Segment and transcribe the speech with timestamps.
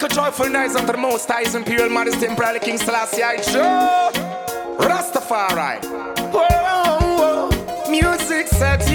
[0.00, 4.10] Make a joyful noise unto the most high, imperial majesty, imperial king Selassie I Joe.
[4.78, 5.82] Rastafari.
[6.30, 7.90] Whoa, whoa, whoa.
[7.90, 8.87] Music set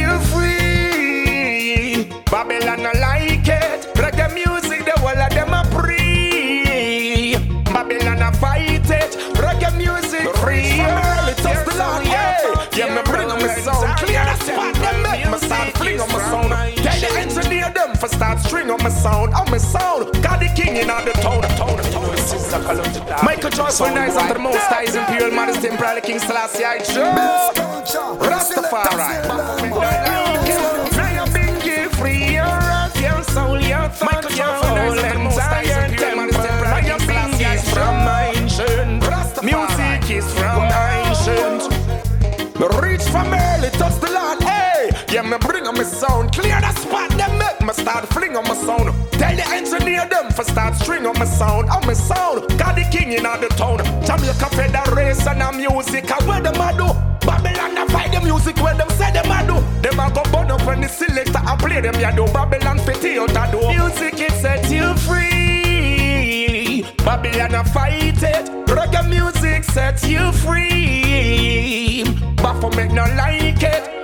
[18.24, 20.06] start string on my sound, on my sound.
[20.24, 23.26] Got the king in all the town, town, town.
[23.26, 27.52] Michael Joyful nice after the most highs imperial majesty imperial king Selassie I Joe.
[28.30, 29.12] Rastafari.
[32.00, 36.32] Free your heart, your soul, your thought, your whole entire temple.
[36.88, 39.04] You've been given from ancient.
[39.44, 41.62] Music is from ancient.
[42.82, 44.90] Reach from early, touch the land, hey.
[45.12, 46.53] Yeah, me bring on my sound, clear
[50.34, 52.48] for start string on my sound, on my sound.
[52.58, 53.78] Got the king in all the town.
[54.06, 56.94] Jamaica Federation of music, and where them a do?
[57.26, 59.62] Babylon a fight the music where them say them a do.
[59.82, 62.26] Them a go burn up when the selector a play them ya do.
[62.34, 63.60] Babylon fit out a do.
[63.70, 66.84] Music it set you free.
[67.06, 68.50] Babylon a fight it.
[68.68, 72.04] Reggae music set you free.
[72.38, 74.03] Baphomet no like it.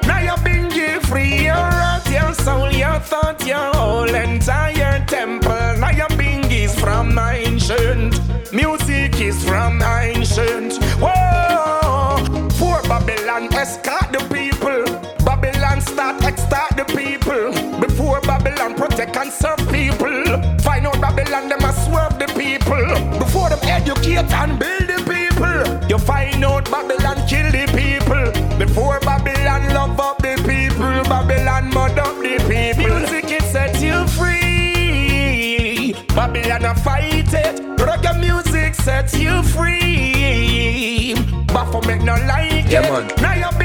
[24.28, 25.88] Them educate build the people.
[25.90, 28.32] You find out Babylon kill the people.
[28.58, 31.04] Before Babylon love up the people.
[31.04, 32.98] Babylon mud up the people.
[33.00, 35.94] Music it set you free.
[36.16, 37.62] Babylon a fight it.
[37.78, 41.14] Reggae music set you free.
[41.48, 42.92] Baphomet no like Yeah, it.
[42.92, 43.08] man.
[43.22, 43.58] Now you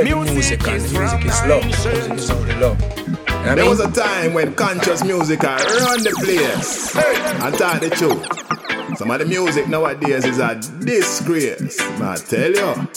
[0.00, 0.26] ancient.
[0.26, 1.64] Spread the music and the music is love.
[1.64, 2.80] Music is only love.
[2.98, 3.68] You know There mean?
[3.68, 6.94] was a time when conscious music I run the place.
[6.96, 8.98] I tell the truth.
[8.98, 10.54] Some of the music nowadays is a
[10.84, 11.78] disgrace.
[11.80, 12.88] I tell you.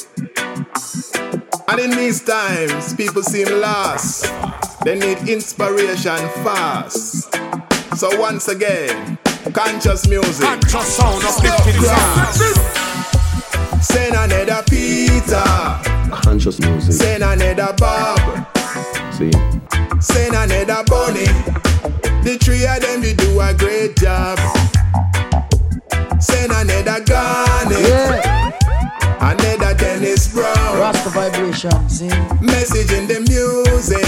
[1.67, 4.31] And in these times, people seem lost.
[4.83, 7.33] They need inspiration fast.
[7.97, 9.17] So once again,
[9.53, 10.45] conscious music.
[10.45, 11.81] Conscious sound of Stop lifting.
[13.81, 15.94] Send another Peter.
[16.11, 16.93] Conscious music.
[16.93, 18.19] Send another Bob.
[19.13, 19.31] See,
[20.01, 21.25] Send another bunny.
[22.23, 24.37] The three of them, they do a great job.
[26.21, 27.79] Send another Garnet.
[27.79, 28.51] Yeah,
[29.21, 30.77] Another Dennis Brown.
[30.79, 32.07] Rasta vibration, see.
[32.41, 34.05] Message in the music.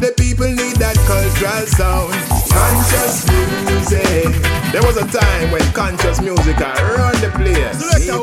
[0.00, 2.12] The people need that cultural sound.
[2.50, 4.42] Conscious music.
[4.72, 7.78] There was a time when conscious music I run the place.
[7.78, 8.18] Selector,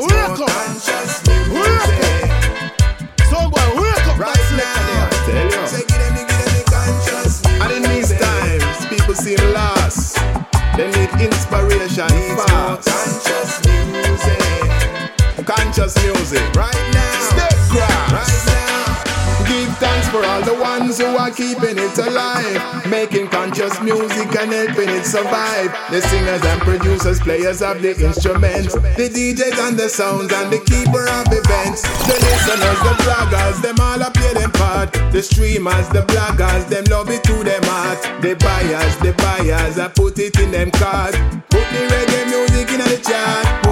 [12.00, 12.88] inspiration fast.
[12.88, 15.46] Conscious music.
[15.46, 16.54] Conscious music.
[16.54, 16.89] Right
[20.10, 22.58] for all the ones who are keeping it alive,
[22.90, 25.70] making conscious music and helping it survive.
[25.90, 30.58] The singers and producers, players of the instruments, the DJs and the sounds and the
[30.66, 31.82] keeper of events.
[32.10, 34.92] The listeners, the bloggers, them all a play them part.
[35.12, 38.02] The streamers, the bloggers, them love it to them heart.
[38.20, 41.14] The buyers, the buyers, I put it in them cars.
[41.50, 43.69] Put the reggae music in the chart.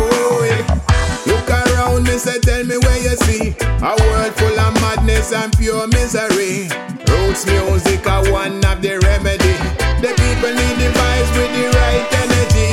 [2.18, 2.34] Yeah.
[2.34, 5.56] Look around me, say, tell me where you see a world full of madness and
[5.56, 6.68] pure misery.
[7.08, 9.54] Roots music are one of the remedy.
[10.02, 12.70] The people need the vibes with the right energy.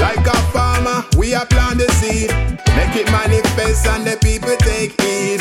[0.00, 2.30] Like a farmer, we are plant the seed,
[2.76, 5.40] make it manifest and the people take heed.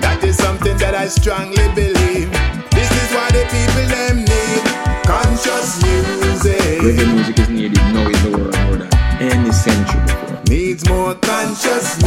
[0.00, 2.30] That is something that I strongly believe.
[2.70, 4.62] This is what the people them need.
[5.06, 6.80] Conscious music.
[6.82, 10.42] Reggae music is needed now in the world more than any century before.
[10.48, 12.02] needs more conscious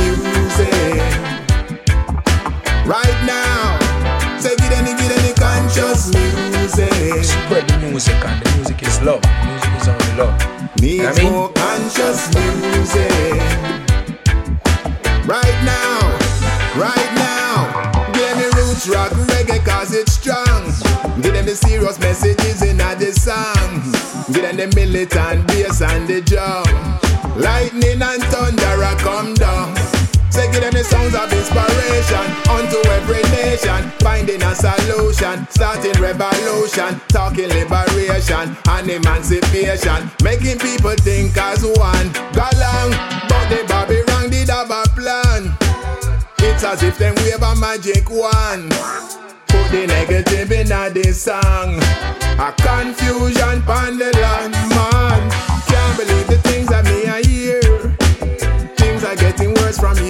[7.97, 9.23] music and the music is love.
[9.43, 10.79] Music is only love.
[10.79, 13.41] Needs I mean- more conscious music.
[15.25, 15.97] Right now,
[16.77, 17.53] right now,
[18.13, 20.63] give me roots rock reggae cause it's strong.
[21.23, 23.81] Give them the serious messages in the song.
[24.31, 26.67] Give them the militant bass and the drum.
[27.35, 29.76] Lightning and thunder a come down.
[30.57, 33.91] Give them the sounds of inspiration unto every nation.
[34.01, 42.09] finding a solution, starting revolution, talking liberation and emancipation, making people think as one.
[42.33, 42.89] Go long,
[43.29, 45.53] but the Bobby Wrong did have a plan.
[46.39, 48.71] It's as if them wave a magic wand.
[49.45, 51.77] Put the negative in a this song.
[52.41, 55.21] A confusion pon the land, man.
[55.69, 56.46] Can't believe the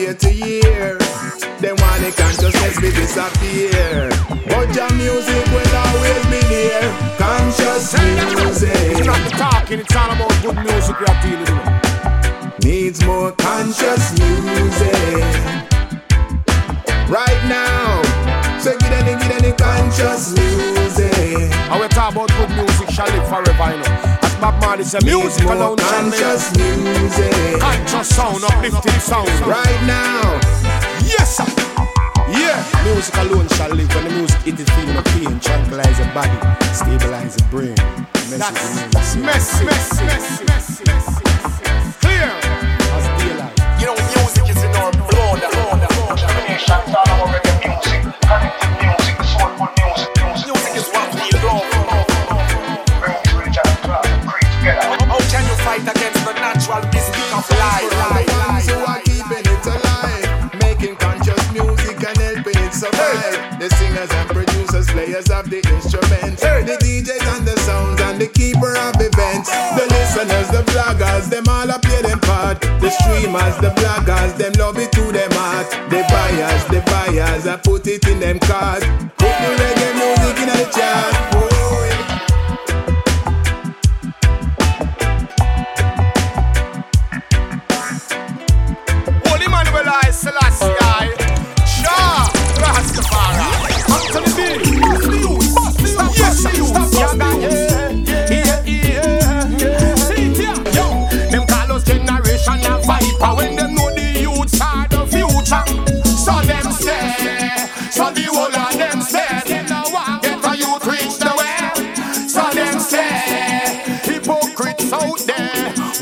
[0.07, 1.03] 80 years.
[1.59, 4.07] Them want the consciousness be disappear.
[4.47, 6.87] But your music will always be there.
[7.17, 8.71] Conscious music.
[8.71, 12.63] It's not talking, it's all about good music we are dealing with.
[12.63, 15.23] Needs more conscious music.
[17.09, 18.01] Right now.
[18.61, 21.51] So get any, get any conscious music.
[21.69, 24.26] And we talk about good music, shall live forever, you know.
[24.37, 26.21] As Bob Marley said, music more alone shall live.
[26.21, 27.59] conscious music.
[27.59, 29.27] Conscious sound, uplifting sound.
[29.41, 30.21] Right now.
[31.01, 31.45] Yes, sir.
[32.29, 36.05] Yeah, music alone shall live when the music it is feeling of pain, tranquilize the
[36.13, 36.37] body,
[36.71, 37.73] stabilize the brain.
[38.29, 38.37] Message
[38.93, 41.97] That's the messy, messy, messy, messy, messy.
[41.97, 42.29] Clear
[42.93, 43.57] as daylight.
[43.81, 45.41] You know, music is in our blood.
[46.45, 47.36] Nations all our
[57.37, 57.97] of life?
[58.57, 63.59] ones who are keeping it alive, making conscious music and helping it survive.
[63.59, 68.27] The singers and producers, players of the instruments, the DJs and the sounds and the
[68.27, 69.49] keeper of events.
[69.77, 72.61] The listeners, the vloggers, them all play them part.
[72.61, 75.69] The streamers, the bloggers, them love it to them heart.
[75.89, 78.83] The buyers, the buyers, I put it in them card.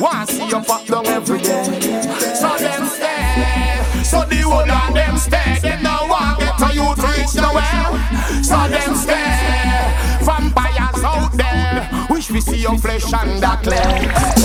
[0.06, 1.64] Want see you pop down every day.
[2.38, 3.82] So them stay.
[4.04, 5.58] So the whole of them stay.
[5.64, 7.90] Them no want get a youth reach nowhere.
[8.44, 9.34] So them stay.
[10.22, 11.90] Vampires out there.
[12.12, 13.82] Wish we see your flesh and that clay.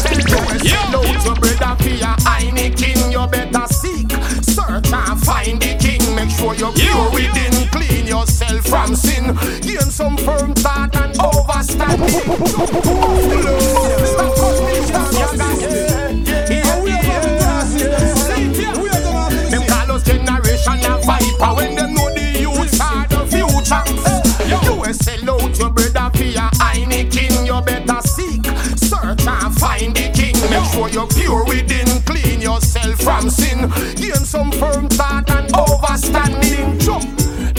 [0.01, 4.11] Send to us Yo, your brother for your Heineken You better seek.
[4.43, 6.01] Search and find the king.
[6.15, 7.69] Make sure you're pure within.
[7.69, 9.37] Clean yourself from sin.
[9.61, 12.17] Gain some firm thought and overstanding.
[14.07, 14.40] Stop
[30.81, 33.71] sure you're pure within, clean yourself from sin.
[33.97, 36.81] Gain some firm thought and overstanding.
[36.81, 37.05] Jump.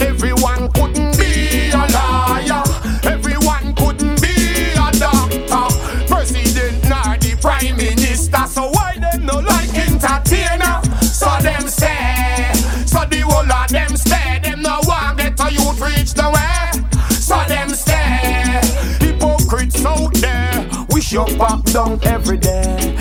[0.00, 2.64] Everyone couldn't be a liar.
[3.04, 5.66] Everyone couldn't be a doctor,
[6.08, 8.44] president nor the prime minister.
[8.46, 10.80] So why them no like entertainer?
[11.02, 12.50] So them say,
[12.86, 14.40] so the whole of them stay.
[14.42, 16.72] Them no want get a youth reach nowhere.
[17.10, 18.60] So them stay,
[19.00, 20.68] hypocrites out there.
[20.90, 22.91] Wish you pop down every day.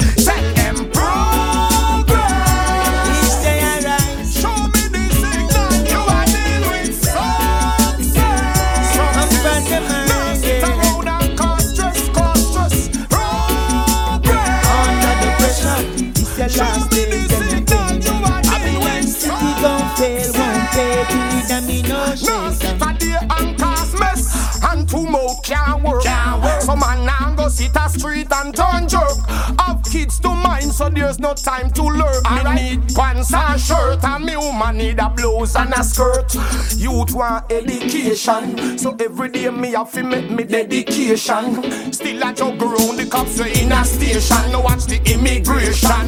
[31.31, 35.55] No time to lurk Me need pants and shirt And me woman need a blouse
[35.55, 36.35] and a skirt.
[36.77, 41.93] Youth want education So every day me have to make me dedication.
[41.93, 44.51] Still I juggle around the cops way in a station.
[44.51, 46.07] Now watch the immigration.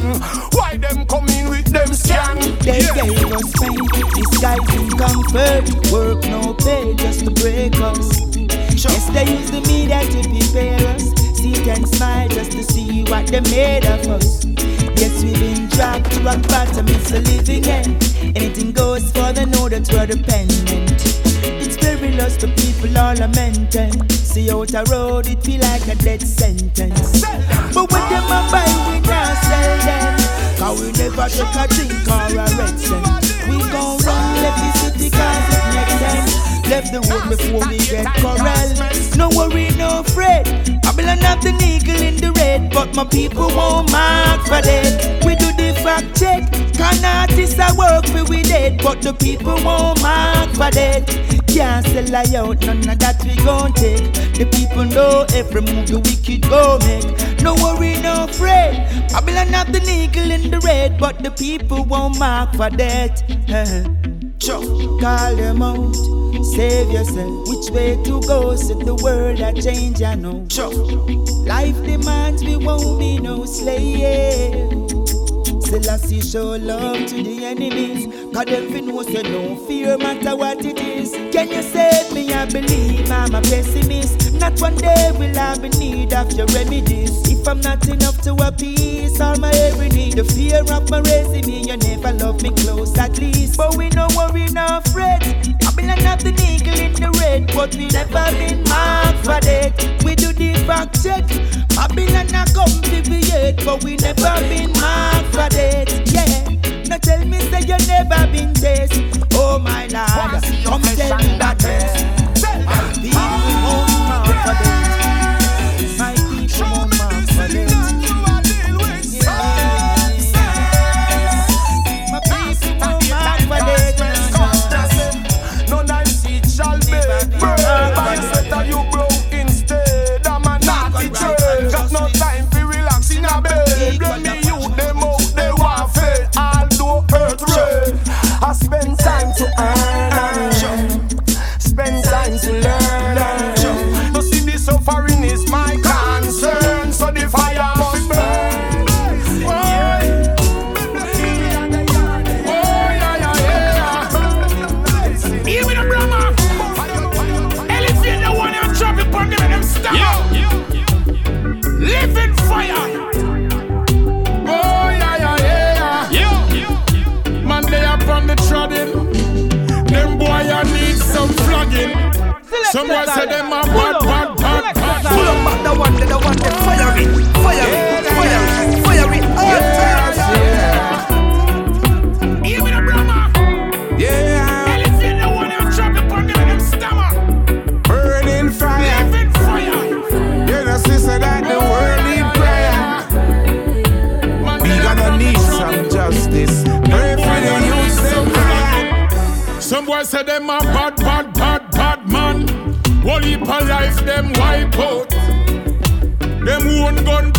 [0.52, 2.38] Why them coming with them scan?
[2.60, 8.26] They gave us pain, disguising comfort Work no pay just to break us
[8.82, 13.26] Yes, they use the media to prepare us Sit and smile just to see what
[13.26, 14.46] they made of us.
[14.96, 18.02] Yes, we've been dragged to rock bottom, it's a living end.
[18.34, 21.02] Anything goes for the know that we're dependent.
[21.44, 26.26] It's perilous, the people are lamenting See out a road, it feel like a death
[26.26, 27.20] sentence.
[27.20, 30.16] But when them a buy, we not sell them.
[30.56, 33.50] Cause we never take a drink or a red cent.
[33.50, 35.53] We gon' run, let the city cause
[36.74, 38.68] it makes sense before we get corral.
[39.16, 40.44] No worry, no fret.
[40.82, 45.24] Babylon have the eagle in the red, but my people won't mark for that.
[45.24, 46.50] We do the fact check.
[46.74, 51.06] Can artists I work for we dead, but the people won't mark for that.
[51.46, 54.12] Can't sell lie out, none of that we gon' take.
[54.34, 57.06] The people know every move the wicked go make.
[57.42, 59.10] No worry, no fret.
[59.12, 64.10] Babylon have the eagle in the red, but the people won't mark for that.
[64.46, 65.94] Call them out,
[66.44, 67.48] save yourself.
[67.48, 68.54] Which way to go?
[68.56, 70.46] Set the world a change, I know.
[71.46, 75.03] Life demands we won't be no slave.
[75.74, 78.06] Selassie show love to the enemies.
[78.32, 81.10] Cause them fi know say no fear matter what it is.
[81.34, 82.32] Can you save me?
[82.32, 84.34] I believe I'm a pessimist.
[84.34, 87.28] Not one day will I be need of your remedies.
[87.28, 91.44] If I'm not enough to appease all my every need, the fear of my raising
[91.44, 93.56] me, you never love me close at least.
[93.56, 95.22] But we no worry, no fret.
[95.58, 99.72] Babylon have the eagle in the red, but we never been marked for that.
[100.04, 101.24] We do the fact check.
[101.74, 105.88] Babylon not come to yet, but we never been marked for that.
[106.12, 106.84] Yeah.
[106.88, 108.92] Now tell me say you never been taste.
[109.32, 112.04] Oh my lord, come tell me that taste.
[112.42, 113.43] My people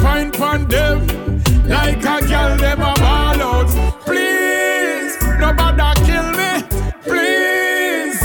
[0.05, 0.97] pine pan them.
[1.67, 3.69] Like a girl them a ball out.
[4.05, 6.51] Please, nobody kill me.
[7.07, 8.21] Please,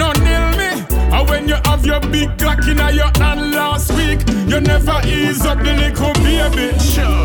[0.00, 0.70] no nail me.
[1.14, 5.44] And when you have your big Glock in your hand last week, you never ease
[5.46, 6.68] up the little baby.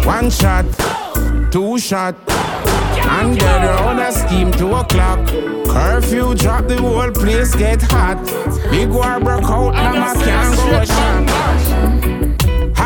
[0.08, 0.66] One shot,
[1.52, 2.16] two shot.
[3.18, 5.28] And get around a scheme two o'clock.
[5.68, 8.24] Curfew drop the whole place get hot.
[8.72, 11.29] Big war broke out, mama can't go shot.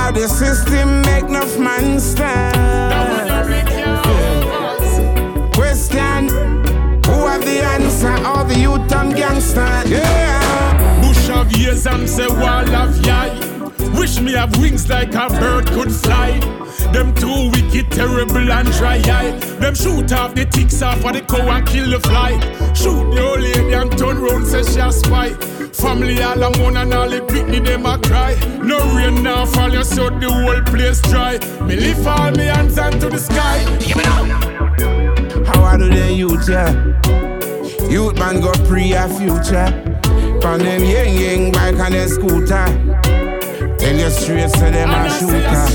[0.04, 2.54] How the system make enough man stand?
[5.54, 6.28] Question:
[7.06, 8.12] Who have the answer?
[8.28, 9.66] All the youth and gangster.
[9.88, 11.02] Yeah.
[11.02, 13.30] Bush of years and say wall of yai.
[13.98, 16.38] Wish me have wings like a bird could fly.
[16.92, 19.32] Them too wicked, terrible and dry eye.
[19.62, 22.32] Them shoot off the ticks off of the cow and kill the fly.
[22.74, 25.30] Shoot the old lady and turn round say she a spy.
[25.74, 28.36] Family all alone and all the picnic them a cry.
[28.64, 31.38] No rain now fall, you so the whole place dry.
[31.66, 33.60] Me lift all me hands onto the sky.
[35.46, 36.72] How do they youth, yeah?
[37.90, 39.70] Youth man go pre a future.
[40.42, 42.66] From them yang yang bike and them scooter.
[43.78, 45.66] Tell you straight so them a shooter.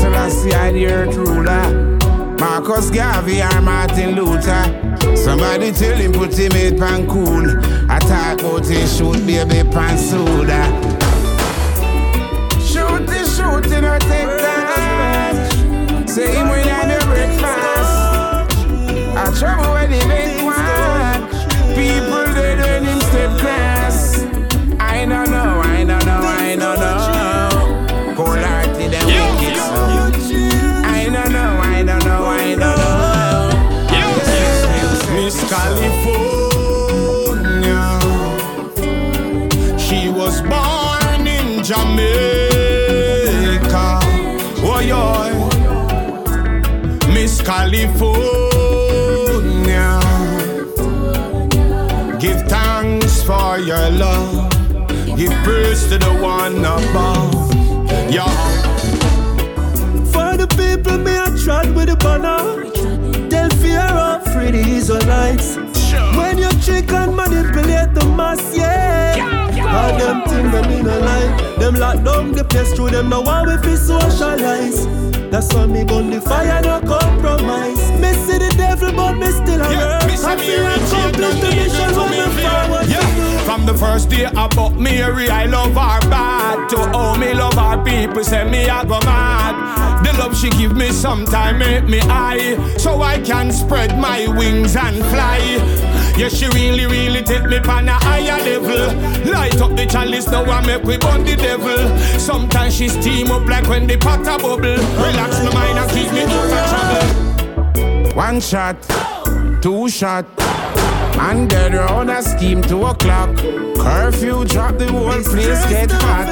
[0.00, 1.89] So that's the idea ruler.
[2.40, 4.64] Marcus Garvey or Martin Luther.
[5.14, 7.46] Somebody tell him put him in pan cool.
[7.90, 10.64] I talk about shoot baby pan soda.
[12.58, 16.08] Shoot the shooting or take time.
[16.08, 17.92] Say him when I breakfast.
[19.18, 20.29] I trouble when he
[35.50, 36.70] California.
[39.76, 41.98] She was born in Jamaica.
[44.62, 45.34] Oh, yeah.
[47.12, 47.90] Miss California.
[52.20, 54.50] Give thanks for your love.
[55.16, 57.34] give praise to the one above.
[58.08, 58.30] Yeah.
[60.12, 62.60] For the people, me I trod with the banner.
[64.32, 65.56] They'll fear of free Israelites.
[66.16, 69.16] When you trick and manipulate the mass, yeah.
[69.60, 71.56] All them things them in a lie.
[71.58, 74.99] Them lock down the place through them now want we fi socialize.
[75.30, 77.78] That's why me gun the fire no compromise.
[78.00, 81.50] Me see the devil but me still a Yeah, me see I feel accomplished the
[81.54, 83.44] mission when me forward Yeah.
[83.44, 86.68] From the first day I about Mary, I love her bad.
[86.70, 90.04] To all me love her people, say me I go mad.
[90.04, 94.74] The love she give me sometime make me high, so I can spread my wings
[94.74, 95.38] and fly.
[96.20, 99.32] Yeah, she really, really take me pan a higher level.
[99.32, 101.98] Light up the chalice, now I make we burn the devil.
[102.18, 104.60] Sometimes she steam up like when the pot a bubble.
[104.60, 108.14] Relax my mind and keep me out of trouble.
[108.14, 108.76] One shot,
[109.62, 110.26] two shot.
[111.16, 113.34] Man dead round a scheme two o'clock.
[113.78, 116.26] Curfew drop the whole place get hot.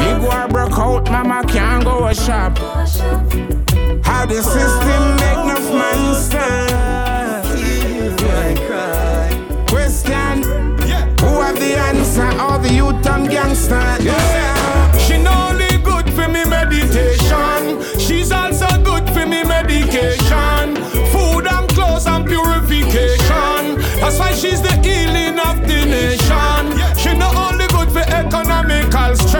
[0.00, 2.58] Big war broke out, mama can't go a shop.
[4.04, 6.78] How the system make enough man stand?
[12.38, 13.74] All the youth and gangster.
[14.00, 14.98] Yeah.
[14.98, 20.76] She not only good for me meditation, she's also good for me medication.
[21.12, 23.78] Food and clothes and purification.
[24.00, 26.62] That's why she's the healing of the nation.
[26.96, 29.37] She not only good for economical strength,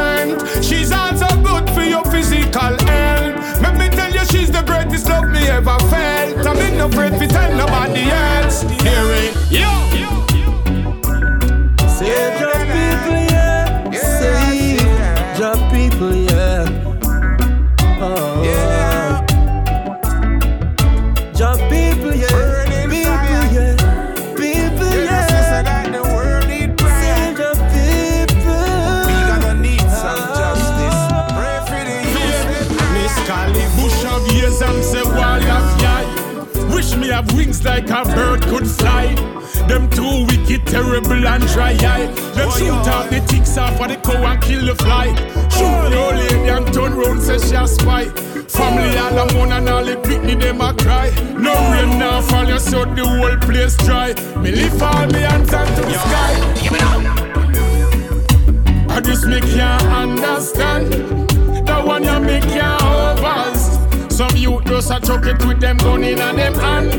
[66.09, 66.95] in a them hand.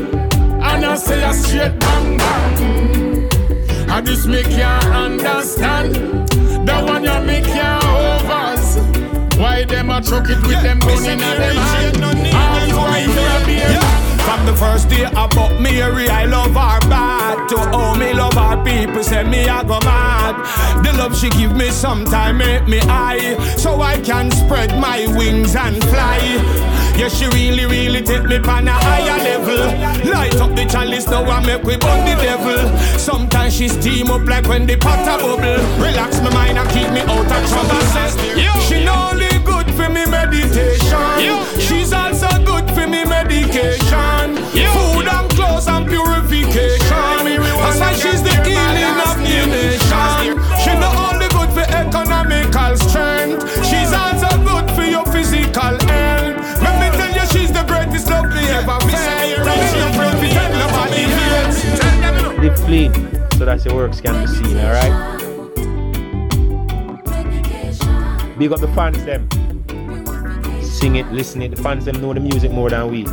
[0.62, 3.90] And I say a straight bang bang.
[3.90, 5.94] I just me can't understand.
[6.66, 8.76] the one you make can't overs.
[9.36, 12.04] Why them a chuck it with them gun in a them hand?
[12.34, 17.48] All you I hear be from the first day about Mary, I love her bad.
[17.48, 20.36] To all me love her people, say me I go mad.
[20.84, 25.56] The love she give me sometime make me high, so I can spread my wings
[25.56, 26.20] and fly.
[27.00, 30.12] Yeah, she really, really take me pan a higher level.
[30.12, 32.78] Light up the chalice, now I make we burn the devil.
[32.98, 35.64] Sometimes she steam up like when the pot a bubble.
[35.82, 37.80] Relax my mind and keep me out of trouble.
[37.96, 38.20] Says,
[38.68, 44.09] she not only good for me meditation, she's also good for me medication.
[62.70, 65.18] So that your works can be seen, alright?
[68.38, 69.28] Big up the fans them.
[70.62, 71.50] Sing it, listen it.
[71.56, 73.06] The fans them know the music more than we.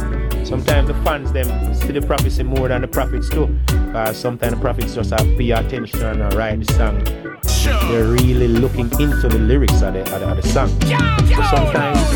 [0.45, 3.57] Sometimes the fans them see the prophecy more than the prophets too.
[3.95, 7.03] Uh, sometimes the prophets just have pay attention and write the song.
[7.89, 10.69] They're really looking into the lyrics of the, of the, of the song.
[10.69, 12.11] So sometimes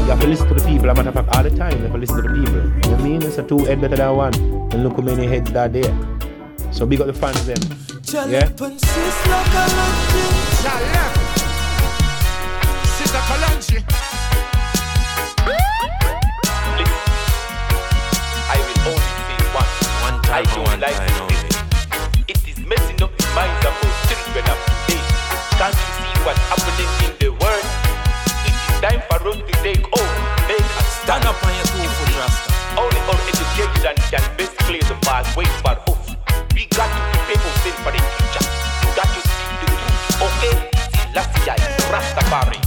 [0.00, 0.90] you have to listen to the people.
[0.90, 2.54] As a matter of fact, all the time you have to listen to the people.
[2.54, 3.22] You know what I mean?
[3.22, 4.34] It's a two head better than one.
[4.72, 6.11] And look how many heads are there.
[6.72, 7.58] So big up the fans them.
[8.28, 8.46] Yeah?
[12.96, 13.78] Sister Kalanchi.
[18.48, 19.70] I will only say one.
[20.02, 21.42] One time, I don't like this.
[22.26, 24.58] It is messing up the minds of our children of
[24.88, 25.02] today.
[25.60, 27.66] Can't you see what's happening in the world?
[28.48, 31.84] It is time for us to take over, make a stand up on your two
[31.84, 32.50] foot rasta.
[32.80, 36.01] Only our education can best clear the pathway for us.
[36.62, 38.46] We got to prepare ourselves for the future.
[38.86, 40.70] We got to speak the truth, okay?
[41.10, 41.50] Selassie,
[41.90, 42.61] Rastafari.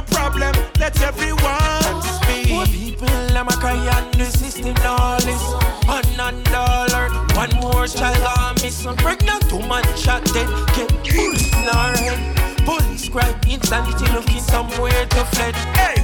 [0.00, 2.48] a problem, let everyone speak.
[2.48, 5.42] Poor people, I'm a cry on the system, all this.
[5.86, 8.70] One on dollar, one more child on me.
[8.70, 12.18] Son pregnant, two man shot dead, get bullets in our head.
[12.64, 15.54] Police cry, insanity looking somewhere to fled.
[15.76, 15.96] Hey!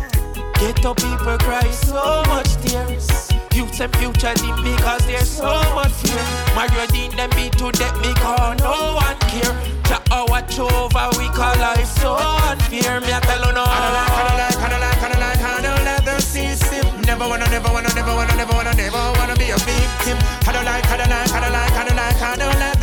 [0.58, 3.08] Ghetto people cry so much tears.
[3.52, 6.24] Youth and future them because there's so much fear.
[6.54, 9.75] My Married them be to death because no one care.
[10.36, 13.00] Watch over we call life so unfair.
[13.00, 13.64] Me I tell you no.
[13.64, 16.04] I don't like, I don't like, I don't like, I don't like, I don't like
[16.04, 17.00] the system.
[17.08, 20.18] Never wanna, never wanna, never wanna, never wanna, never wanna be a victim.
[20.44, 22.75] I don't like, I don't like, I don't like, I don't like, I don't like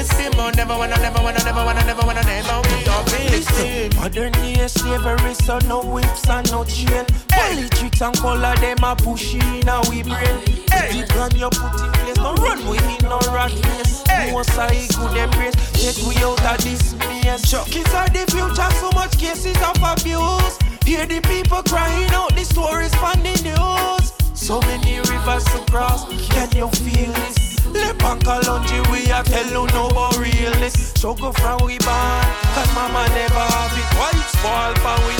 [0.00, 0.40] the system.
[0.40, 3.96] Oh, never wanna, never wanna, never wanna, never wanna, never be a victim.
[4.00, 7.04] Modern day slavery, so no whips and no chain.
[7.28, 10.40] Politics and color, them a pushing a we brain.
[10.72, 11.00] Hey.
[11.00, 14.02] The plan you put in place, no run we in no rat race.
[14.08, 14.32] Hey.
[14.32, 17.48] Most I good embrace, take we out of this maze.
[17.48, 17.64] Sure.
[17.64, 20.56] Kids are the future, so much cases of abuse.
[20.84, 24.12] Hear the people crying out, the stories on the news.
[24.34, 27.49] So many rivers to cross, can you feel this?
[27.66, 30.74] Le Pancalonji, we a tell you no about realness.
[30.94, 33.88] Struggle from we born, cause mama never have it.
[33.96, 35.14] Why it's fall for we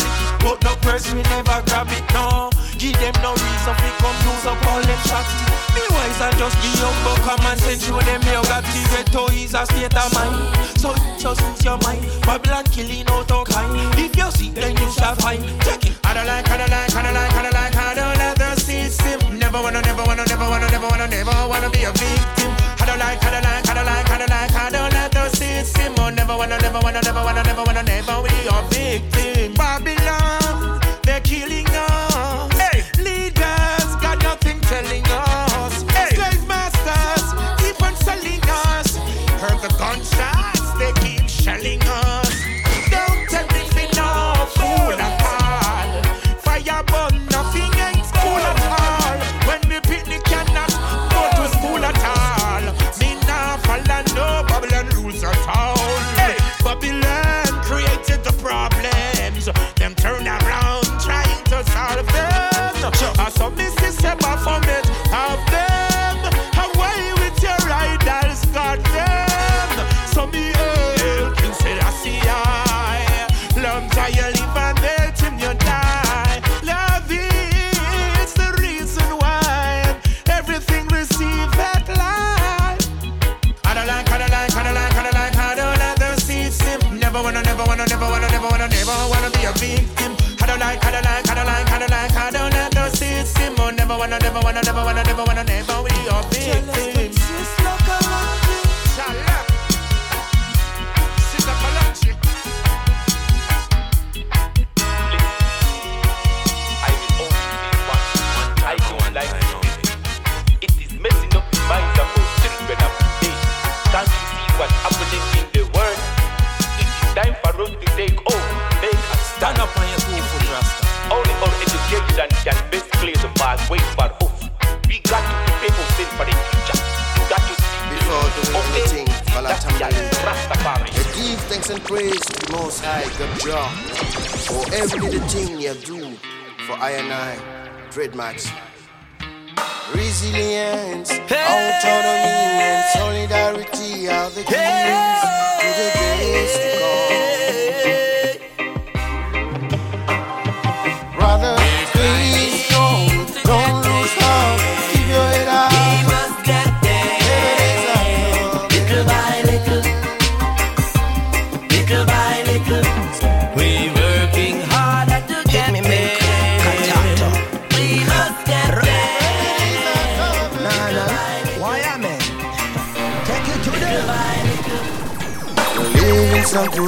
[0.45, 2.50] But no person we never grab it, no.
[2.81, 5.29] Give them no reason we come lose up all them shots.
[5.77, 9.29] Be wise and just be humble, come and send you them you got the ghetto
[9.37, 10.33] is a state of mind.
[10.81, 13.69] So just use your mind, Babylon killing out all kind.
[14.01, 15.45] If you see, then you shall find.
[15.61, 16.01] Check it.
[16.09, 18.39] I don't like, I don't like, I don't like, I don't like, I don't like
[18.41, 19.39] the system.
[19.39, 22.51] Never wanna, never wanna, never wanna, never wanna, never wanna be a victim.
[22.81, 25.13] I don't like, I don't like, I don't like, I don't like, I don't like
[25.13, 25.93] the system.
[26.01, 29.53] Oh, never wanna, never wanna, never wanna, never wanna, never be a victim.
[29.53, 30.20] Babylon,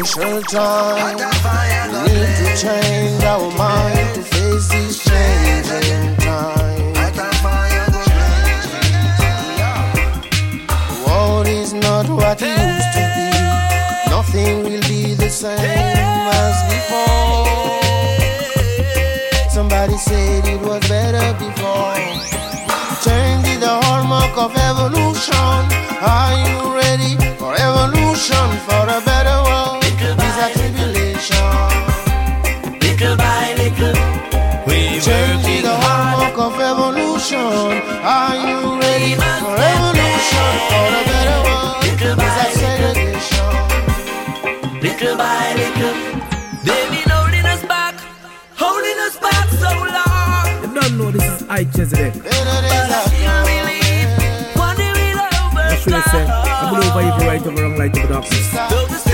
[0.03, 1.17] crucial time.
[1.17, 6.95] We need to change our mind to face this changing time.
[11.07, 13.31] World is not what it used to be.
[14.11, 17.47] Nothing will be the same as before.
[19.51, 21.95] Somebody said it was better before.
[23.05, 25.63] Change is the hallmark of evolution.
[26.03, 26.82] Are you ready
[37.31, 38.03] revolution?
[38.03, 40.53] Are you ready for revolution?
[40.69, 41.39] For a better?
[41.87, 43.47] Little by segregation?
[44.81, 45.95] Little by little,
[46.65, 47.95] they've been holding us back,
[48.57, 50.63] holding us back so long.
[50.63, 52.11] You don't know this is eh?
[55.55, 59.12] I should have said, I'm going over you right over wrong, right over the opposite.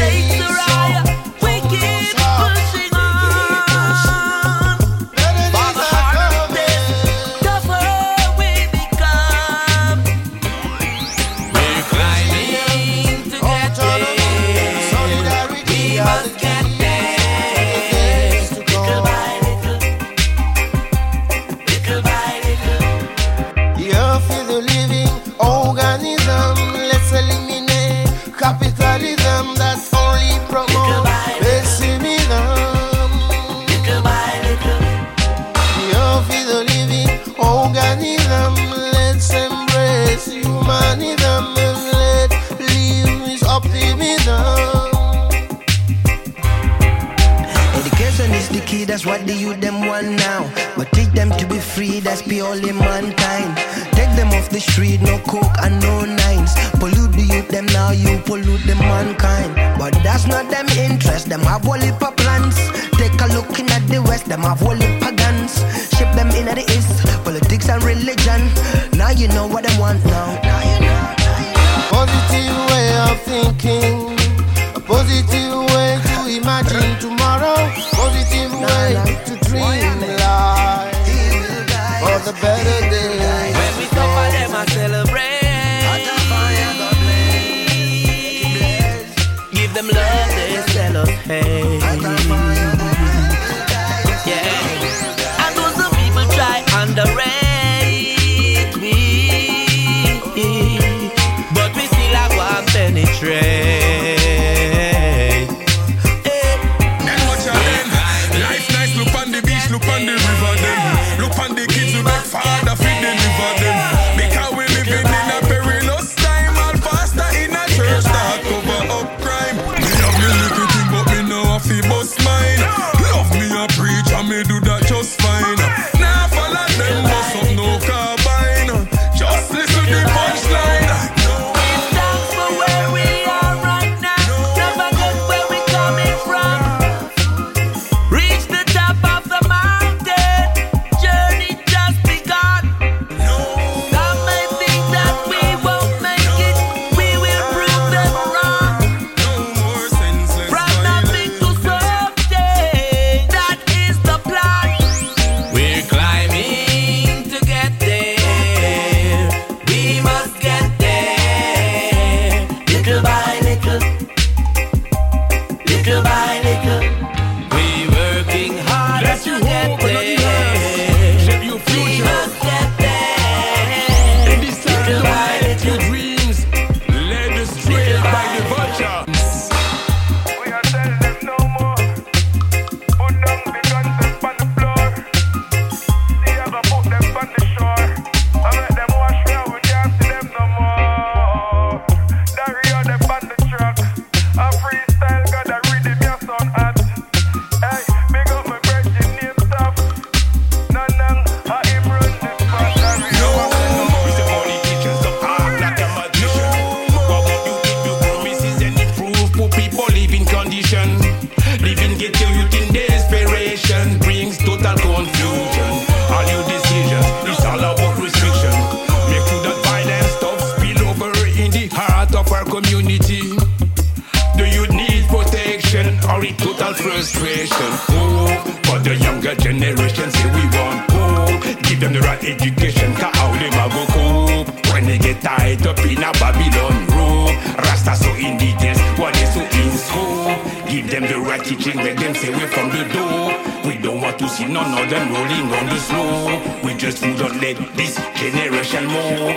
[244.62, 246.60] none of them rolling on the floor.
[246.64, 249.36] We just would not let this generation move.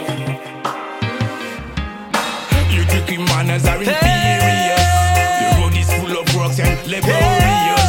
[2.74, 4.82] You took manners are imperious.
[5.42, 7.81] The road is full of rocks and laborious.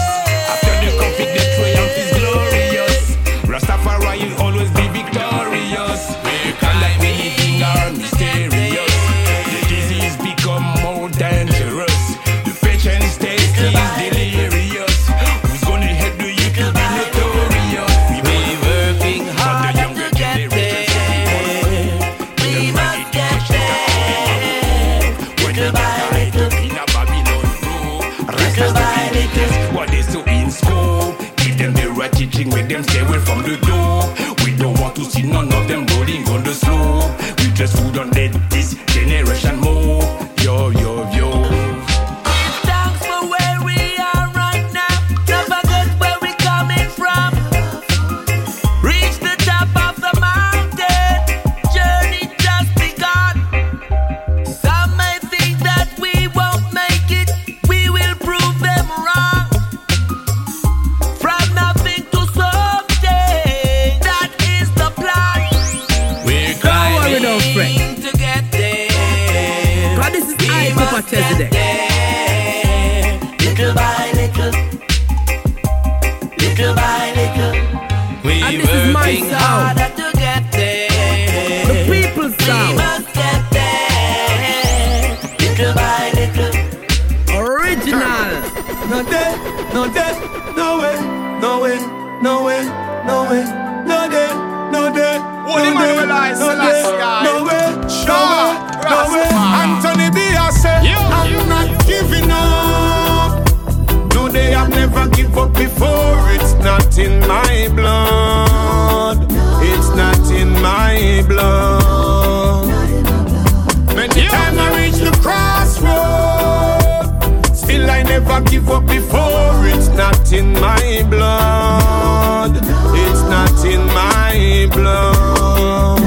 [118.33, 119.67] Never give up before.
[119.67, 122.57] It's not in my blood.
[122.57, 126.01] It's not in my blood.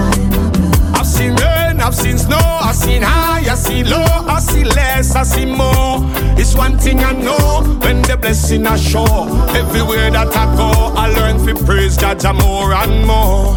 [0.96, 5.16] I've seen rain, I've seen snow, I've seen high, I see low, I see less,
[5.16, 6.00] I see more.
[6.38, 9.28] It's one thing I know when the blessing I show.
[9.50, 13.54] Everywhere that I go, I learn to praise God more and more.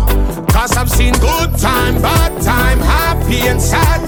[0.48, 4.07] Cause I've seen good time, bad time, happy and sad.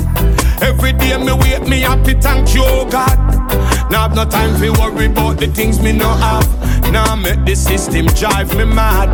[0.63, 3.19] Every day me wake me happy, thank you, oh God.
[3.91, 6.47] Now I've no time to worry about the things me no have.
[6.93, 9.09] Now make the system drive me mad.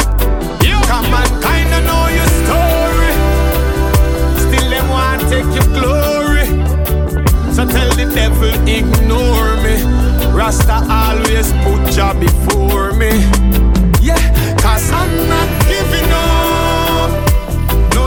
[0.65, 3.13] You Come on, kinda know your story.
[4.45, 6.47] Still them want take your glory.
[7.55, 9.83] So tell the devil ignore me.
[10.33, 13.11] Rasta always put job before me.
[14.01, 14.21] Yeah,
[14.59, 15.66] cause I'm not.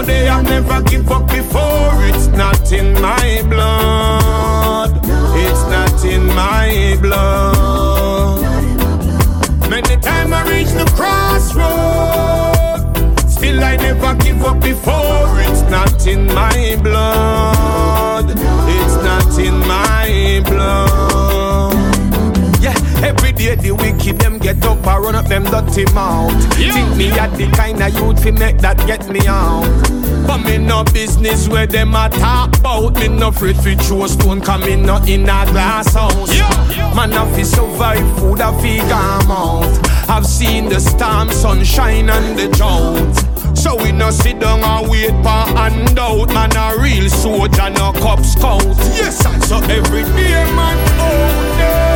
[0.09, 1.93] No day I've never give up before.
[2.09, 4.99] It's not in my blood.
[5.35, 8.41] It's not in my blood.
[9.69, 11.61] Many times I reach the crossroad.
[13.29, 15.29] Still I never give up before.
[15.47, 18.31] It's not in my blood.
[18.31, 20.88] It's not in my blood.
[23.39, 26.33] Yeah, day the wicked them get up and run up them dirty mouth.
[26.55, 29.63] Think me at the kind of youth fi make that get me out.
[30.27, 32.95] But me no business where them a talk about.
[32.95, 36.37] Me no afraid fi throw stone, come me no in a glass house.
[36.93, 40.09] Man a fi survive food a fi come out.
[40.09, 43.57] I've seen the storm, sunshine and the drought.
[43.57, 46.27] So we no sit down and wait for handout.
[46.33, 48.63] Man a real soldier, no cop scout.
[48.99, 51.88] Yes, and so every day man out there.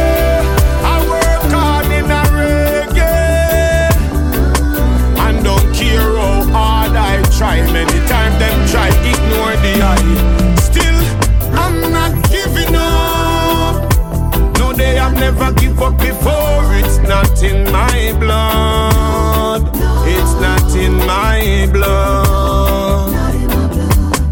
[7.43, 7.59] Try.
[7.71, 10.55] Many times them try ignore the eye.
[10.69, 10.99] Still,
[11.63, 13.75] I'm not giving up.
[14.59, 16.63] No day I've never give up before.
[16.79, 19.61] It's not in my blood.
[20.15, 23.11] It's not in my blood.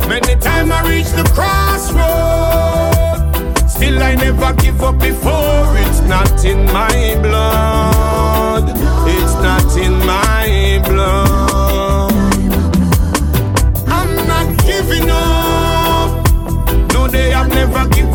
[0.08, 2.10] Many times I reach the crossroad.
[3.70, 5.66] Still I never give up before.
[5.84, 8.66] It's not in my blood.
[9.16, 10.41] It's not in my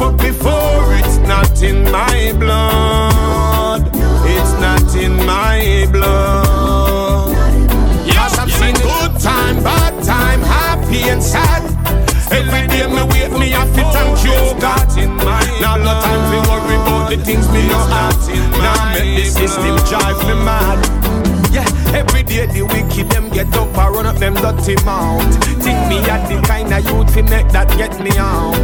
[0.01, 0.95] up before.
[0.95, 3.83] It's not in my blood.
[4.25, 7.33] It's not in my blood.
[8.07, 11.63] Yes, I've seen good time, bad time, happy and sad.
[12.33, 14.87] Every day me wake me up to thank you, God.
[15.61, 18.17] Now no time to worry about the things me no have.
[18.61, 21.26] Now make the system drive me mad.
[21.53, 25.23] Yeah, every day the wicked them get up and run up them dirty mouth.
[25.63, 28.57] Think me at the kind of youth fi make that get me out.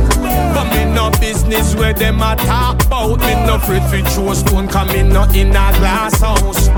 [0.54, 3.20] But me no business where them a talk about.
[3.20, 6.68] Me no afraid fi throw stone, come me no in a glass house.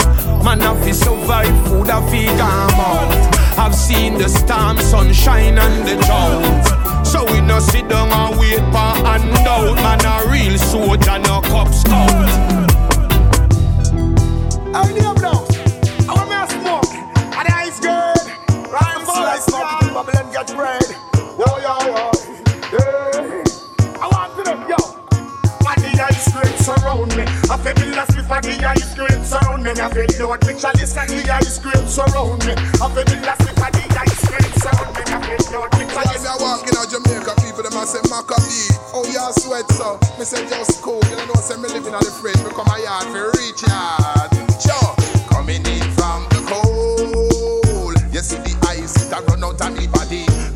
[0.45, 3.35] Man a fi survive, food a fi come out.
[3.59, 7.07] I've seen the storm, sunshine and the drought.
[7.07, 9.77] So we no sit down and wait for handout.
[9.77, 12.55] Man a real soldier, no cop scout.
[19.45, 20.89] I smoke it till Babylon get red.
[21.37, 22.09] Yo, yo, yo.
[22.73, 24.01] Yeah.
[24.01, 24.81] I want to them, yo.
[25.69, 27.25] And the ice cream surround me.
[27.53, 29.71] I feel the last with the ice cream surround me.
[29.77, 32.57] I feel the picture list and the ice cream surround me.
[32.57, 35.03] I feel the last with the ice cream surround me.
[35.13, 36.41] I feel the picture While list.
[36.41, 38.73] walking out Jamaica, people them a say Maccabee.
[38.97, 40.01] Oh, you sweat so.
[40.17, 41.05] Me say just cool.
[41.13, 42.41] You know say me living on the fridge.
[42.41, 44.33] Me come a yard for reach yard.
[44.57, 44.89] Sure.
[45.29, 48.01] Coming in from the cold.
[48.15, 48.54] You see the
[49.45, 49.77] out of.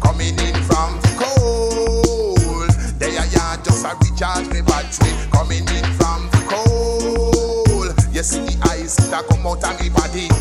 [0.01, 2.71] Coming in from the cold.
[2.99, 5.13] They a yard just a recharge me battery.
[5.31, 7.95] Coming in from the cold.
[8.13, 10.38] You see the ice that come out of me body.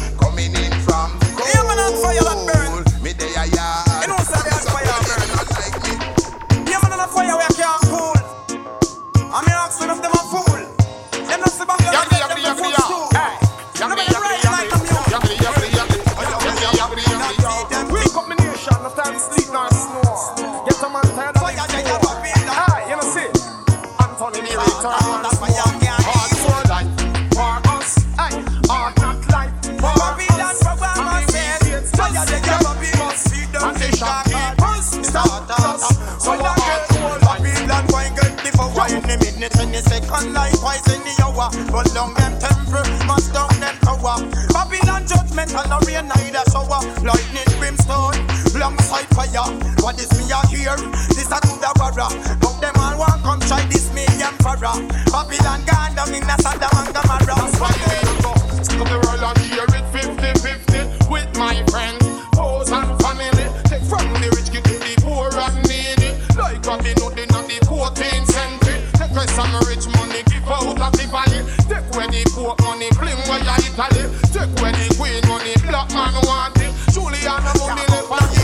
[69.38, 71.46] Some rich money give out the valley.
[71.70, 74.10] Take where the poor money clean where you Italy.
[74.34, 76.74] Take where the queen money black man want it.
[76.90, 78.42] Juliana money left and the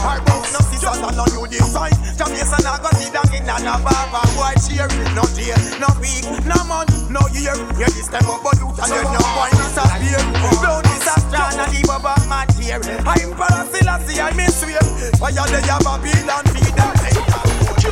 [0.00, 1.92] Her brown no new design.
[2.16, 4.88] Jamaican I got it down in a no barber boy cheer.
[5.12, 7.52] No day, no week, no month, no year.
[7.76, 10.24] Yeah, this time up but you and you no boy disappear.
[10.56, 12.80] Blow this a and the man tear.
[13.04, 14.78] I'm Parasilassi, I miss you.
[15.20, 17.02] Why you there, Babylon feed them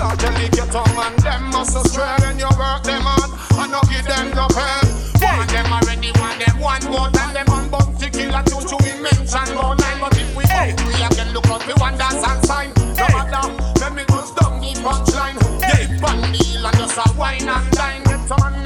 [0.00, 3.80] Can't tell the ghetto man them must stray when you work them hard and no
[3.92, 4.80] give them no pay.
[5.20, 8.96] One them already want them one more than them on bounty killer two to we
[9.04, 10.00] mention more nine.
[10.00, 10.72] But if we hey.
[10.88, 12.72] we again look out we want dance and sign.
[12.96, 13.44] No matter
[13.76, 15.36] let me just down the punchline.
[15.60, 18.02] Yeah, bandil and just a wine and dine.
[18.04, 18.59] Get some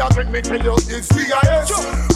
[0.00, 0.74] Me again me tell you
[1.10, 1.10] VIS.
[1.12, 2.09] Which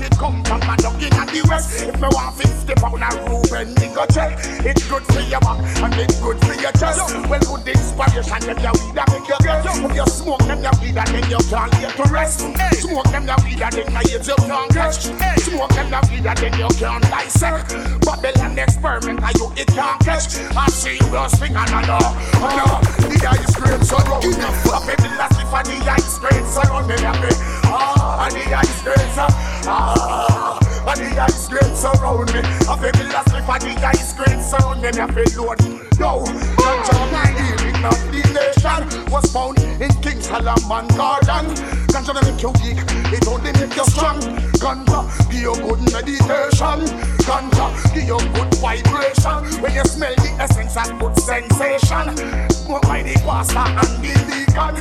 [0.00, 0.60] it come from?
[0.60, 1.82] Man looking at the west.
[1.82, 4.38] If me want 50 pound a Ruben, me go check.
[4.64, 7.00] It's good for your back and it's good for your chest.
[7.28, 9.66] Well, good inspiration them your weed and make you get.
[9.66, 12.40] If you smoke them your weed and then you can't get to rest.
[12.80, 15.10] Smoke them your weed and then my age you can't catch.
[15.42, 17.74] Smoke them your weed and then you can't dissect.
[18.06, 20.38] Babylon experiment and you it can't catch.
[20.54, 22.04] I see you thing and I know.
[22.38, 22.78] I know.
[23.08, 24.24] The ice cream so round.
[24.24, 26.86] I pay the last if I the ice cream so round.
[26.88, 27.34] Me happy.
[27.66, 27.95] Ah,
[28.26, 29.26] and the ice cream so.
[29.68, 30.58] Ah.
[30.88, 34.40] And the ice cream surround me I feel the last if I the ice cream
[34.40, 35.60] surround me I feel load
[35.98, 36.24] Yo,
[36.58, 42.42] ganja my healing of the nation Was found in King Solomon Garden Ganja don't make
[42.42, 42.80] you weak,
[43.12, 44.20] it only make you strong.
[44.60, 46.80] Ganja give you good meditation.
[47.26, 49.62] Ganja give you good vibration.
[49.62, 52.16] When you smell the essence and good sensation.
[52.50, 54.74] Smoke by the pastor and the deacon.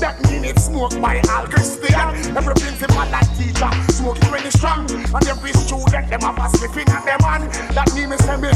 [0.00, 2.36] That mean it's smoked by all Christian.
[2.36, 4.90] Every principal and teacher smoke it when it's strong.
[4.90, 7.40] And every student them have a sniffing at them on
[7.74, 8.50] That mean me say me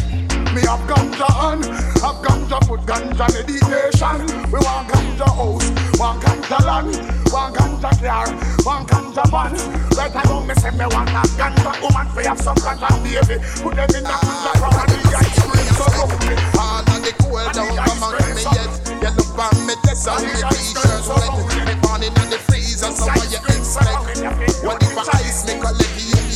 [0.55, 1.63] me have ganja on.
[2.03, 4.27] Have ganja put ganja meditation.
[4.51, 8.29] We want ganja house Want ganja land Want ganja car
[8.64, 9.53] Want ganja van
[9.97, 12.07] Right around me say me want a ganja woman.
[12.14, 13.43] We have some ganja baby.
[13.62, 15.68] Put them in a ganja round And the ice cream.
[15.77, 15.87] So
[16.22, 18.72] me All of the cool down come on me yet.
[19.03, 21.07] You look on me dress on me t-shirt.
[21.09, 22.93] wet Me born in the freezer.
[22.93, 24.22] So what you expect?
[24.64, 26.27] What if I ice me collect you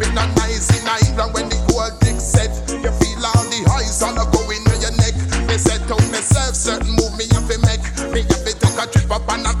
[0.00, 2.50] in a nice in England when the gold dick set?
[2.72, 5.14] You feel all the highs all a go in your neck.
[5.46, 8.86] Me set out myself certain move me have to make Me have to take a
[8.90, 9.52] trip up on a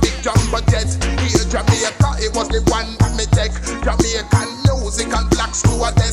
[0.50, 0.88] jumbo jet.
[1.20, 6.09] Here Jamaica it was the one that me take Jamaican music and black stewardess Me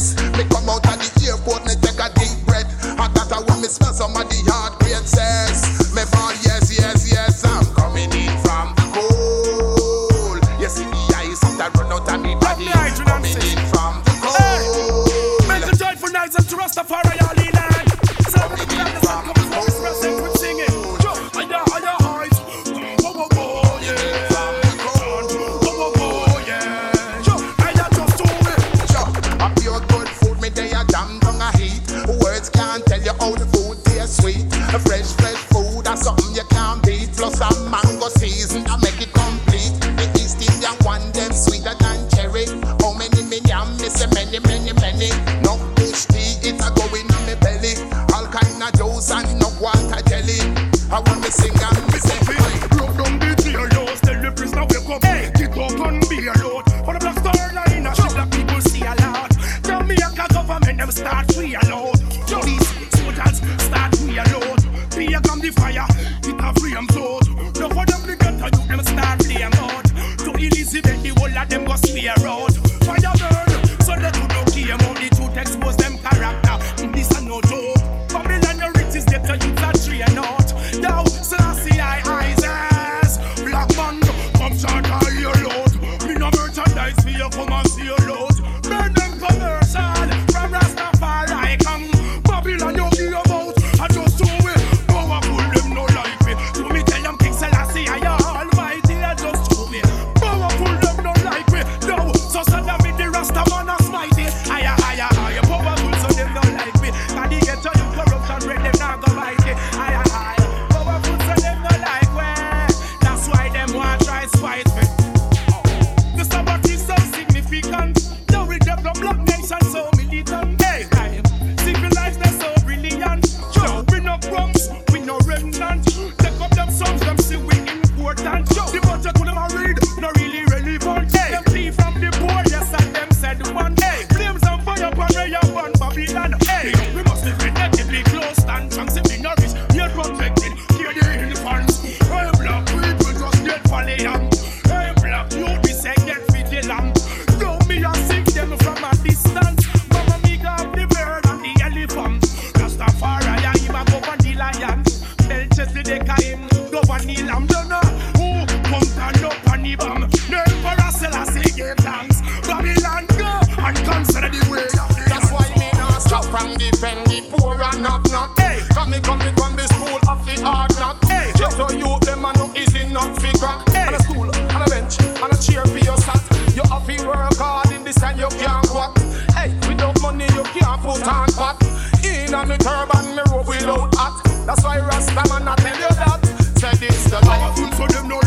[167.30, 168.40] poor and not knock.
[168.40, 171.04] Hey, come me come me from the school of the hard knock.
[171.06, 173.56] Hey, just so you them a no easy not figure.
[173.72, 176.22] Hey, and a stool and a bench and a chair for your sat.
[176.56, 178.98] You have to work hard in this and you can't walk.
[179.36, 181.58] Hey, without money you can't put on pot.
[182.04, 184.16] In on the turban me rope without hat.
[184.46, 186.22] That's why Rasta man a tell you that.
[186.58, 187.56] Say this the life.
[187.78, 188.27] So them know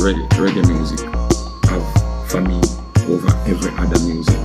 [0.00, 1.00] reggae, reggae music
[1.68, 2.60] have for me
[3.12, 4.39] over every other music.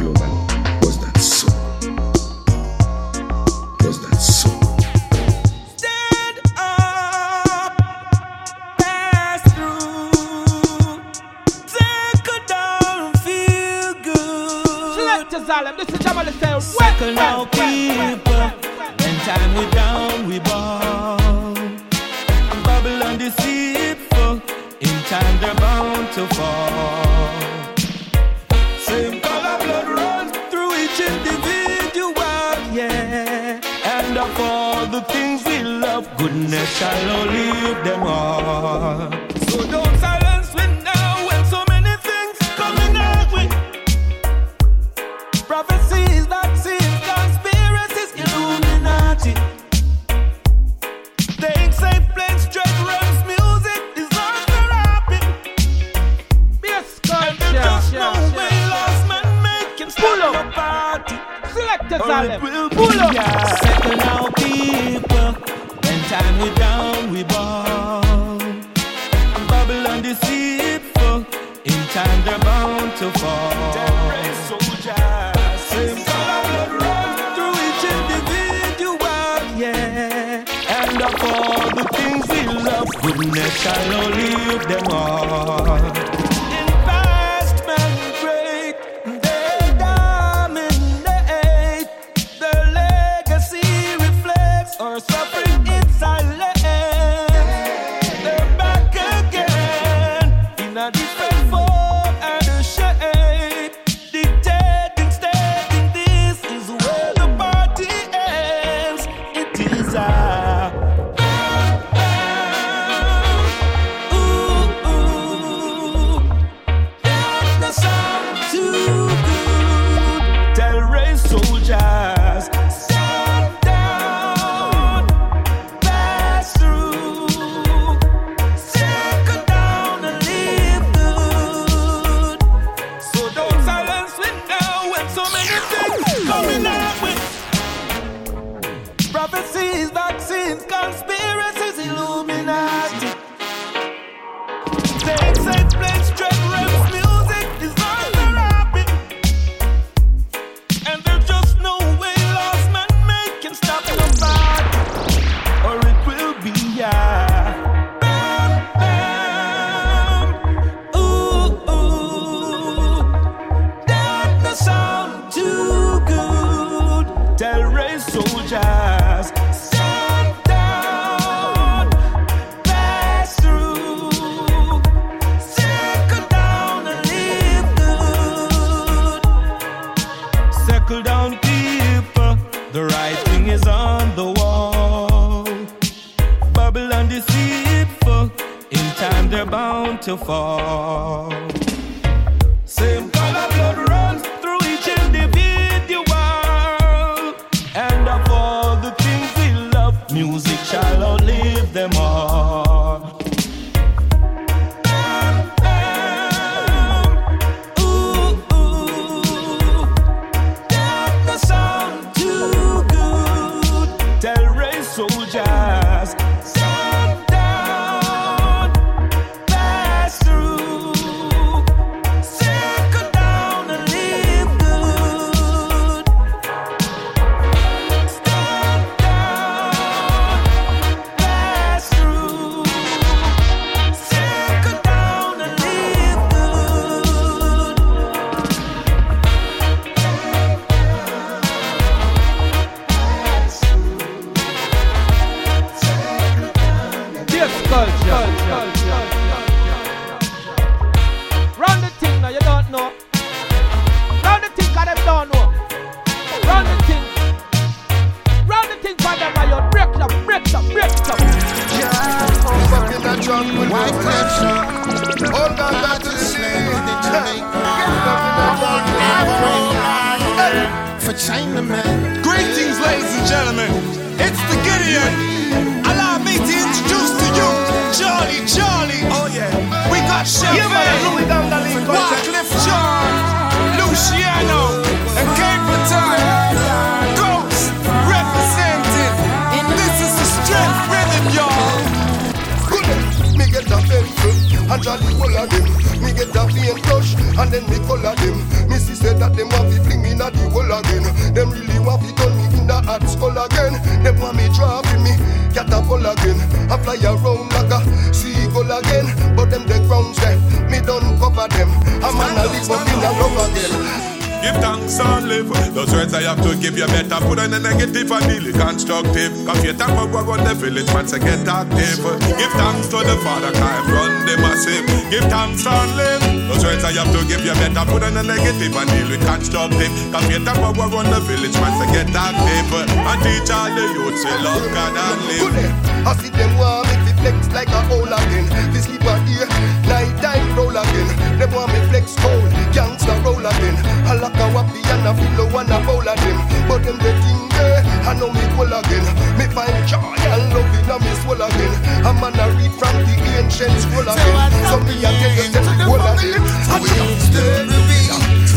[322.86, 324.86] Thanks to the Father, can't run the massive.
[325.10, 326.22] Give thanks and live.
[326.50, 329.26] Those words I have to give you better put on the negative and deal with
[329.26, 329.92] constructive.
[330.12, 332.74] Cause about what run the village, man, say get active.
[332.74, 336.06] And teach all the youth, say love God and live.
[336.06, 338.46] I see them me flex like a hole again.
[338.72, 339.50] This sleep a here,
[339.90, 341.10] night time roll again.
[341.40, 343.76] Them want me flex cold, gangsta roll again.
[344.06, 346.38] I like a wappy and a pillow and a bowl of them.
[346.70, 349.06] But them the thing there, I know me full again.
[349.38, 351.74] Me find joy and love in a me soul again.
[352.06, 354.38] I'm gonna read from the ancient scroll again.
[354.70, 356.42] So me a tell you them whole again.
[356.82, 356.90] We
[357.26, 358.02] still be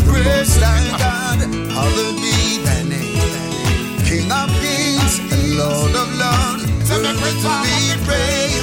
[0.05, 1.41] great thy God,
[1.73, 3.97] hallowed be thy name.
[4.05, 8.38] King of kings and Lord of lords, worthy to be praised.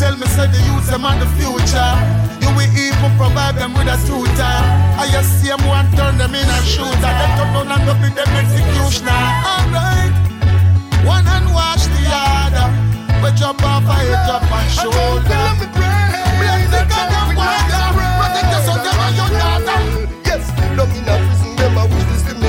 [0.00, 1.92] Tell me, say the youth them on the future.
[2.40, 4.56] You will even provide them with a suitor.
[4.96, 6.88] I just see them one turn them in a shooter.
[6.96, 9.12] Them down and go be them executioner.
[9.44, 10.16] Alright,
[11.04, 12.72] one hand wash the other.
[13.20, 15.68] We jump off a head, jump on shoulder.
[15.68, 17.84] Bless the God and water.
[17.92, 19.78] Protect the son, them and your daughter.
[20.24, 22.08] Yes, in a prison, them a wish
[22.40, 22.48] me.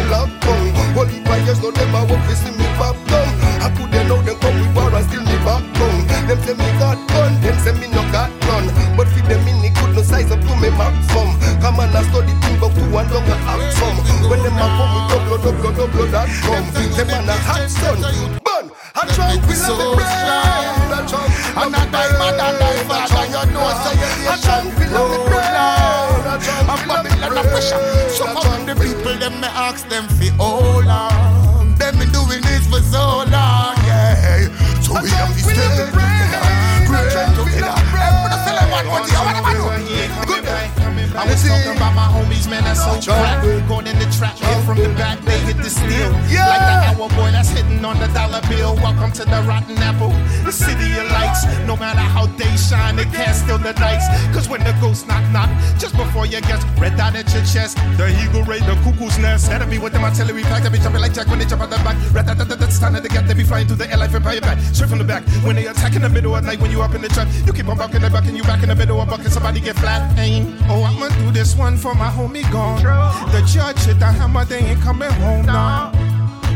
[0.96, 3.28] Holy fires, no them a want to see me pop down.
[3.60, 6.08] I could they know them come with war and steal me back down.
[6.28, 8.66] Them say me got gun, them say me no got gun.
[8.96, 11.36] But feed them in the good no size up to me maximum.
[11.60, 13.98] Come on, I study thing but two and don't act some.
[14.30, 16.68] When them a come with double, double, double that come.
[16.96, 18.00] Them man a hot sun,
[18.46, 18.72] burn.
[18.96, 20.72] I try to so strong.
[21.52, 26.24] And a diamond and life, father, you know, say you're the road Lord.
[26.32, 27.82] And Babylon a pressure.
[28.10, 31.11] So come the people, them me ask them fi all on.
[41.22, 43.46] I was talking about my homies, man, that's so crack.
[43.70, 46.10] Going in the trap, hit from the back, they hit the steel.
[46.10, 48.74] Like the hour boy that's hitting on the dollar bill.
[48.82, 50.10] Welcome to the rotten apple,
[50.42, 51.46] the city of lights.
[51.70, 54.10] No matter how they shine, they can't steal the nights.
[54.34, 57.78] Cause when the ghost knock knock, just before you get red dot at your chest,
[58.02, 59.46] the eagle raid, the cuckoo's nest.
[59.54, 61.70] That'll be with them artillery pack, they be jumping like Jack when they jump out
[61.70, 62.02] the back.
[62.18, 64.58] Tat tat, it's time to get, they be flying through the air like Empire back.
[64.74, 66.96] Straight from the back, when they attack in the middle of night, when you up
[66.96, 69.08] in the trap, you keep on bucking and bucking, you back in the middle of
[69.08, 70.02] bucking, somebody get flat.
[70.18, 70.58] Aim.
[70.66, 72.82] Oh, I'ma do this one for my homie gone.
[73.32, 75.92] The judge hit the hammer, they ain't coming home now.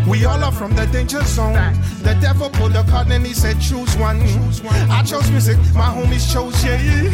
[0.08, 1.54] We all are from the danger zone.
[2.04, 4.20] The devil pulled a card and he said, choose one.
[4.22, 4.76] choose one.
[4.92, 7.10] I chose music, my homies chose yeah.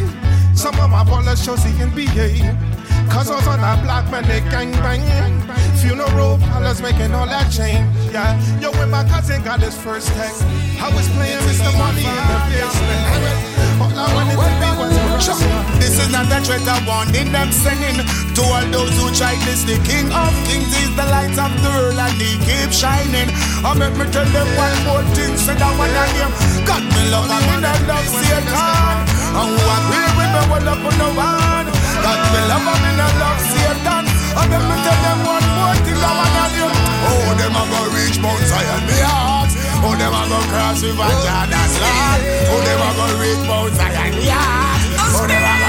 [0.53, 2.81] Some of my ballers chose the NBA.
[3.09, 5.01] Cause I was on a block, man, they gang bang.
[5.79, 7.87] Funeral parlors making all that change.
[8.11, 10.43] Yeah, yo, when my cousin got his first text,
[10.79, 11.71] I was playing Mr.
[11.77, 13.81] Money in the basement.
[13.81, 14.70] All I wanted to be a.
[15.21, 17.93] This is not a threat, a warning them sending
[18.33, 19.61] to all those who try this.
[19.61, 23.29] The King of Kings is the light of the world and he keeps shining.
[23.61, 26.31] I make me tell them one more thing, so that one of them
[26.65, 28.97] got me love and me not love Satan.
[29.37, 31.67] And who agree with me, well up on the one.
[31.69, 34.03] Got me love and me not love Satan.
[34.09, 36.73] I make me tell them one more thing, that one of them.
[36.73, 39.53] Oh, them a go reach Mount Zion, me heart.
[39.85, 42.21] Oh, them a go cross River Jordan's land.
[42.49, 44.70] Oh, them a go reach Mount Zion, yeah.
[45.23, 45.60] Oh,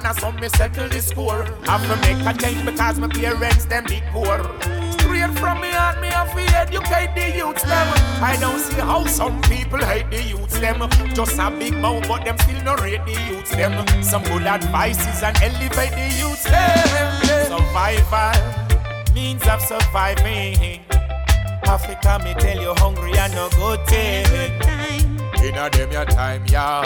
[0.00, 1.44] business, I wanna so me settle the score.
[1.64, 4.38] Have to make a change because my parents them be poor.
[4.92, 7.86] Straight from me heart, me have to educate the youths them.
[8.22, 10.88] I don't see how some people hate the youths them.
[11.14, 14.02] Just a big mouth, but them still no rate the youths them.
[14.02, 17.46] Some good advices and elevate the youths them.
[17.46, 20.80] Survival means of surviving.
[21.64, 24.26] Africa, me tell you, hungry and no good thing.
[25.44, 26.82] In a them your time, yeah.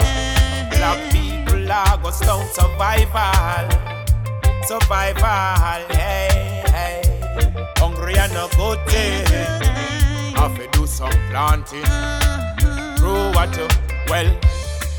[0.69, 1.34] Black people
[1.75, 3.69] are go down survival,
[4.63, 7.01] survival, hey, hey.
[7.77, 9.25] Hungry and no good thing.
[10.35, 11.83] Have to do some planting,
[13.35, 13.67] what you
[14.07, 14.31] well.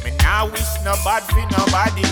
[0.04, 2.04] Me now wish no bad for nobody.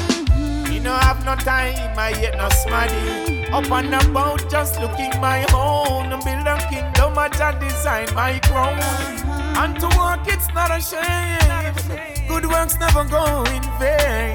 [0.70, 3.46] Me no have no time, I yet no smarty.
[3.52, 6.08] Up and about, just looking my own.
[6.24, 9.34] Build a kingdom, I just design my crown.
[9.57, 12.28] And to work, it's not a shame.
[12.28, 14.34] Good works never go in vain.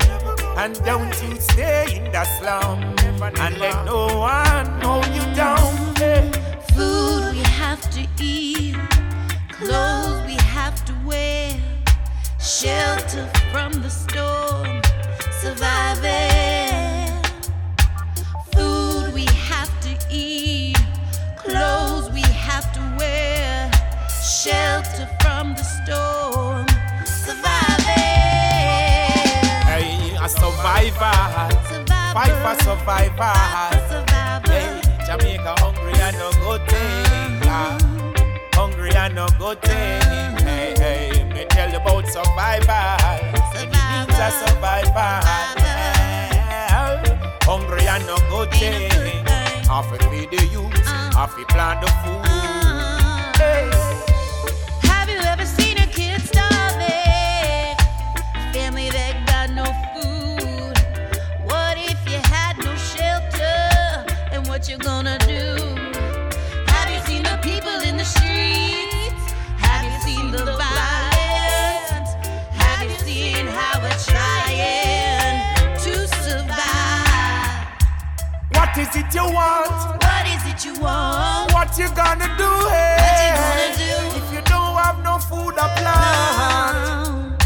[0.58, 2.84] And don't you stay in the slum
[3.22, 5.96] and let no one know you down.
[6.74, 8.76] Food we have to eat,
[9.50, 11.58] clothes we have to wear,
[12.40, 14.82] shelter from the storm,
[15.42, 17.14] surviving.
[18.54, 20.78] Food we have to eat,
[21.38, 23.29] clothes we have to wear,
[24.44, 26.66] shelter from the storm,
[27.04, 27.86] surviving.
[29.68, 31.18] Hey, a survivor.
[31.68, 32.14] survivor.
[32.14, 33.36] Fight for survival.
[34.48, 37.42] Hey, Jamaica hungry and no good thing.
[37.52, 37.78] ah.
[38.54, 40.38] Hungry and no good thing.
[40.48, 42.06] Hey, hey, me tell you about.
[43.56, 45.20] It means a survival.
[47.44, 49.26] Hungry and no good thing.
[49.68, 50.74] Half to feed the youth,
[51.14, 52.26] half to plant the food.
[53.38, 53.99] Hey.
[78.80, 79.70] is it you want?
[80.02, 81.52] What is it you want?
[81.52, 82.50] What you gonna do?
[82.72, 83.36] Hey?
[83.36, 84.18] What you gonna do?
[84.20, 87.44] If you don't have no food or plant,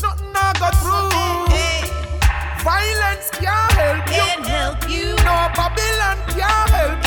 [0.00, 0.08] no.
[0.08, 1.10] nothing I go through.
[1.50, 1.82] Hey.
[2.62, 4.52] Violence can't help can't you.
[4.54, 5.08] Help you.
[5.26, 7.01] No Babylon can't help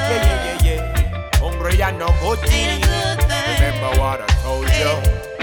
[0.10, 1.40] Yeah, yeah, yeah, yeah.
[1.40, 2.84] Hungry and no good deed.
[2.86, 5.39] Remember what I told you.